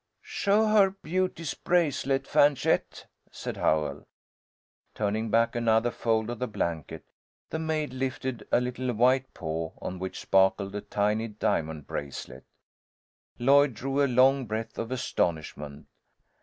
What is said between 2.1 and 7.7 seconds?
Fanchette," said Howell. Turning back another fold of the blanket, the